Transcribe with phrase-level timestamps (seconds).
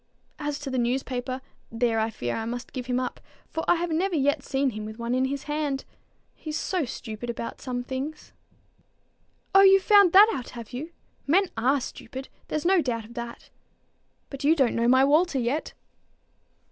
[0.39, 1.41] As to the newspaper,
[1.71, 3.19] there I fear I must give him up,
[3.51, 5.85] for I have never yet seen him with one in his hand.
[6.33, 8.33] He's so stupid about some things!"
[9.53, 10.49] "Oh, you've found that out!
[10.57, 10.89] have you?
[11.27, 13.51] Men are stupid; there's no doubt of that.
[14.31, 15.73] But you don't know my Walter yet."